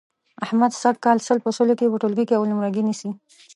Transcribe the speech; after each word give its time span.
احمد 0.45 0.71
سږ 0.81 0.95
کال 1.05 1.17
سل 1.27 1.37
په 1.45 1.49
سلو 1.57 1.73
کې 1.79 1.91
په 1.91 1.97
ټولګي 2.01 2.23
کې 2.27 2.35
اول 2.37 2.47
نمرګي 2.51 2.83
نیسي. 2.87 3.09